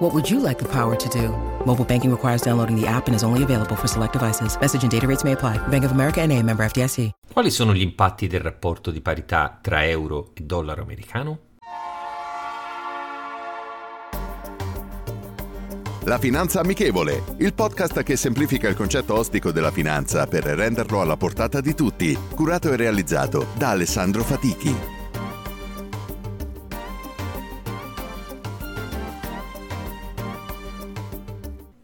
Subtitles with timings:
[0.00, 1.28] What would you like the power to do?
[1.66, 4.56] Mobile banking requires downloading the app and is only available for select devices.
[4.58, 5.58] Message and data rates may apply.
[5.68, 7.10] Bank of America and a member FDIC.
[7.30, 11.38] Quali sono gli impatti del rapporto di parità tra euro e dollaro americano?
[16.04, 21.18] La Finanza Amichevole, il podcast che semplifica il concetto ostico della finanza per renderlo alla
[21.18, 24.99] portata di tutti, curato e realizzato da Alessandro Fatichi.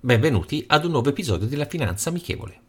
[0.06, 2.60] Benvenuti ad un nuovo episodio della Finanza Amichevole.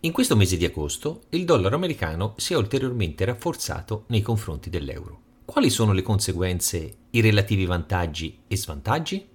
[0.00, 5.20] In questo mese di agosto il dollaro americano si è ulteriormente rafforzato nei confronti dell'euro.
[5.44, 9.28] Quali sono le conseguenze, i relativi vantaggi e svantaggi?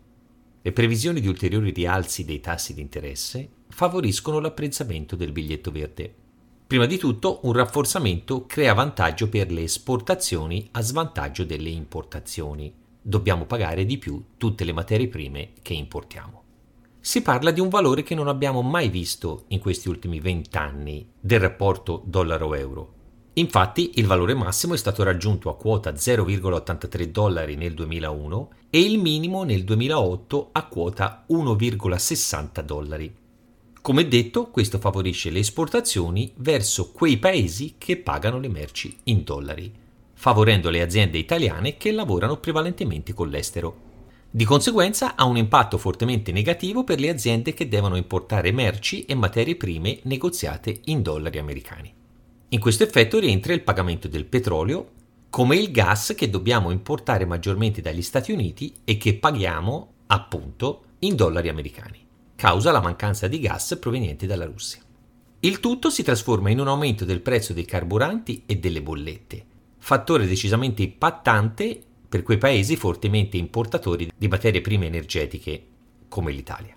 [0.60, 6.12] Le previsioni di ulteriori rialzi dei tassi di interesse favoriscono l'apprezzamento del biglietto verde.
[6.66, 12.74] Prima di tutto, un rafforzamento crea vantaggio per le esportazioni a svantaggio delle importazioni.
[13.00, 16.45] Dobbiamo pagare di più tutte le materie prime che importiamo
[17.06, 21.40] si parla di un valore che non abbiamo mai visto in questi ultimi vent'anni del
[21.40, 22.94] rapporto dollaro-euro.
[23.34, 28.98] Infatti il valore massimo è stato raggiunto a quota 0,83 dollari nel 2001 e il
[28.98, 33.16] minimo nel 2008 a quota 1,60 dollari.
[33.84, 39.72] Come detto, questo favorisce le esportazioni verso quei paesi che pagano le merci in dollari,
[40.16, 43.94] favorendo le aziende italiane che lavorano prevalentemente con l'estero.
[44.36, 49.16] Di conseguenza ha un impatto fortemente negativo per le aziende che devono importare merci e
[49.16, 51.94] materie prime negoziate in dollari americani.
[52.50, 54.90] In questo effetto rientra il pagamento del petrolio,
[55.30, 61.16] come il gas che dobbiamo importare maggiormente dagli Stati Uniti e che paghiamo, appunto, in
[61.16, 62.06] dollari americani,
[62.36, 64.82] causa la mancanza di gas proveniente dalla Russia.
[65.40, 69.46] Il tutto si trasforma in un aumento del prezzo dei carburanti e delle bollette,
[69.78, 71.84] fattore decisamente impattante
[72.16, 75.66] per quei paesi fortemente importatori di materie prime energetiche
[76.08, 76.74] come l'Italia.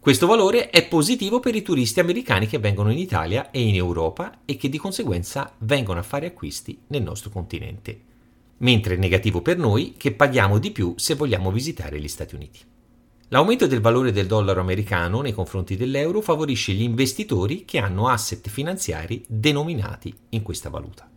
[0.00, 4.40] Questo valore è positivo per i turisti americani che vengono in Italia e in Europa
[4.44, 8.00] e che di conseguenza vengono a fare acquisti nel nostro continente,
[8.58, 12.58] mentre è negativo per noi che paghiamo di più se vogliamo visitare gli Stati Uniti.
[13.28, 18.48] L'aumento del valore del dollaro americano nei confronti dell'euro favorisce gli investitori che hanno asset
[18.48, 21.08] finanziari denominati in questa valuta.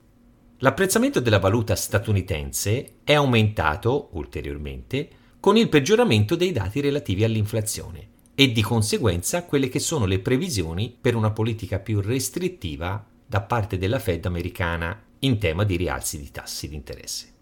[0.62, 5.08] L'apprezzamento della valuta statunitense è aumentato ulteriormente
[5.40, 10.96] con il peggioramento dei dati relativi all'inflazione e di conseguenza quelle che sono le previsioni
[11.00, 16.32] per una politica più restrittiva da parte della Fed americana in tema di rialzi di
[16.32, 17.34] tassi di interesse.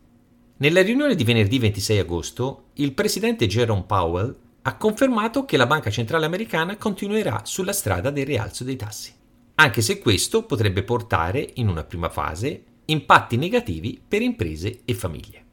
[0.57, 5.89] Nella riunione di venerdì 26 agosto, il presidente Jerome Powell ha confermato che la Banca
[5.89, 9.13] Centrale Americana continuerà sulla strada del rialzo dei tassi,
[9.55, 15.43] anche se questo potrebbe portare, in una prima fase, impatti negativi per imprese e famiglie.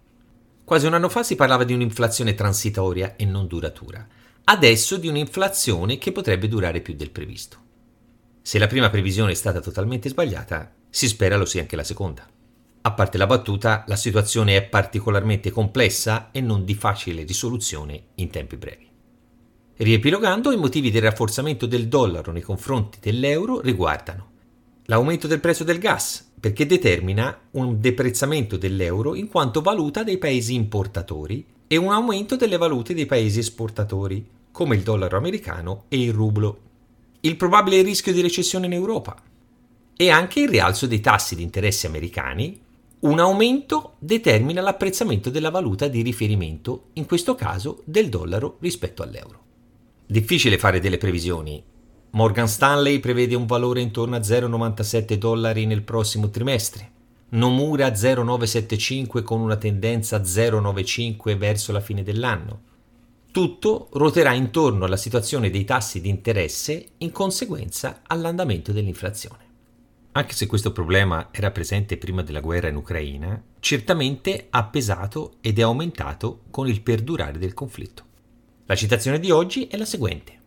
[0.65, 4.07] Quasi un anno fa si parlava di un'inflazione transitoria e non duratura,
[4.45, 7.59] adesso di un'inflazione che potrebbe durare più del previsto.
[8.43, 12.27] Se la prima previsione è stata totalmente sbagliata, si spera lo sia anche la seconda.
[12.85, 18.31] A parte la battuta, la situazione è particolarmente complessa e non di facile risoluzione in
[18.31, 18.91] tempi brevi.
[19.77, 24.31] Riepilogando, i motivi del rafforzamento del dollaro nei confronti dell'euro riguardano
[24.87, 30.55] l'aumento del prezzo del gas, perché determina un deprezzamento dell'euro in quanto valuta dei paesi
[30.55, 36.13] importatori e un aumento delle valute dei paesi esportatori, come il dollaro americano e il
[36.13, 36.59] rublo.
[37.21, 39.23] Il probabile rischio di recessione in Europa
[39.97, 42.61] e anche il rialzo dei tassi di interesse americani.
[42.99, 49.41] Un aumento determina l'apprezzamento della valuta di riferimento, in questo caso del dollaro rispetto all'euro.
[50.05, 51.63] Difficile fare delle previsioni,
[52.15, 56.91] Morgan Stanley prevede un valore intorno a 0,97 dollari nel prossimo trimestre.
[57.31, 62.61] Nomura 0,975 con una tendenza 0,95 verso la fine dell'anno.
[63.31, 69.51] Tutto ruoterà intorno alla situazione dei tassi di interesse in conseguenza all'andamento dell'inflazione.
[70.13, 75.59] Anche se questo problema era presente prima della guerra in Ucraina, certamente ha pesato ed
[75.59, 78.05] è aumentato con il perdurare del conflitto.
[78.67, 80.41] La citazione di oggi è la seguente.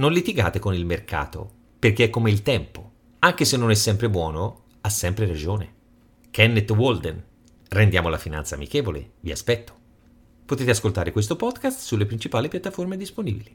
[0.00, 2.90] Non litigate con il mercato, perché è come il tempo.
[3.18, 5.74] Anche se non è sempre buono, ha sempre ragione.
[6.30, 7.22] Kenneth Walden.
[7.68, 9.10] Rendiamo la finanza amichevole.
[9.20, 9.74] Vi aspetto.
[10.46, 13.54] Potete ascoltare questo podcast sulle principali piattaforme disponibili.